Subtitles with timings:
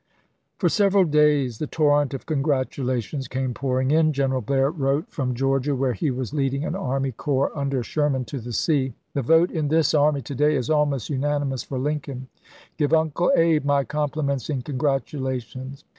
[0.57, 4.13] For several days the torrent of congratulations came pouring in.
[4.13, 7.49] General Blair wrote from LINCOLN EEfiLECTED 379 Georgia, where he was leading an army corps
[7.49, 7.61] chap.xvi.
[7.61, 11.61] under Sherman to the sea:" The vote in this army to day is almost unanimous
[11.61, 12.29] for Lincoln.
[12.77, 15.83] Give Uncle Abe my compliments and congratula tions."